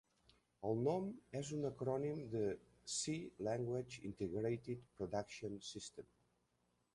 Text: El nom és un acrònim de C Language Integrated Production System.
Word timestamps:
El 0.69 0.79
nom 0.85 1.09
és 1.39 1.51
un 1.57 1.67
acrònim 1.69 2.23
de 2.35 2.41
C 2.95 3.15
Language 3.49 4.01
Integrated 4.11 4.83
Production 5.03 5.61
System. 5.69 6.11